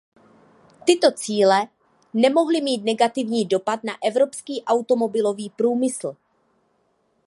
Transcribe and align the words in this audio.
Tyto 0.85 1.11
cíle 1.11 1.67
nemohly 2.13 2.61
mít 2.61 2.83
negativní 2.83 3.45
dopad 3.45 3.79
na 3.83 3.93
evropský 4.03 4.63
automobilový 4.63 5.49
průmysl. 5.49 6.15